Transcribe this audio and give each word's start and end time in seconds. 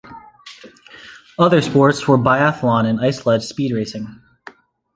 Other 1.37 1.61
sports 1.61 2.07
were 2.07 2.17
biathlon 2.17 2.87
and 2.87 2.99
ice 2.99 3.19
sledge 3.21 3.43
speed 3.43 3.71
racing. 3.71 4.19